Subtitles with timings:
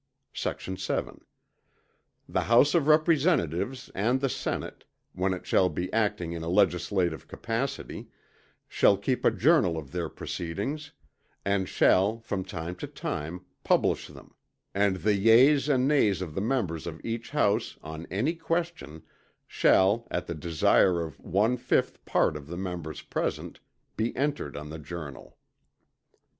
[0.33, 0.63] Sect.
[0.79, 1.23] 7.
[2.27, 7.27] The House of Representatives, and the Senate, when it shall be acting in a legislative
[7.27, 8.07] capacity,
[8.67, 10.91] shall keep a journal of their proceedings,
[11.45, 14.33] and shall, from time to time, publish them:
[14.73, 19.03] and the yeas and nays of the members of each House, on any question,
[19.45, 23.59] shall, at the desire of one fifth part of the members present,
[23.95, 25.37] be entered on the journal.